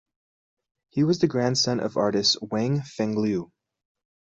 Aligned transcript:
He 0.89 1.03
was 1.03 1.19
the 1.19 1.27
grandson 1.27 1.79
of 1.79 1.95
artist 1.95 2.37
Huang 2.41 2.79
Fengliu. 2.79 3.51